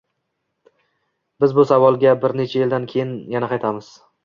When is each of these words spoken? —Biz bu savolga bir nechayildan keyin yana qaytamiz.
—Biz 1.43 1.53
bu 1.59 1.67
savolga 1.73 2.15
bir 2.25 2.35
nechayildan 2.41 2.91
keyin 2.95 3.15
yana 3.37 3.55
qaytamiz. 3.55 3.95